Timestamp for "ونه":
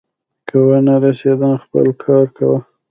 0.67-0.95